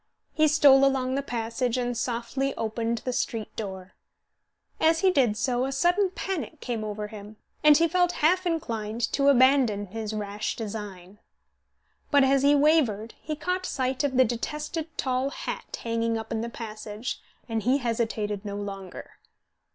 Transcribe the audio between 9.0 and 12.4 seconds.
to abandon his rash design. But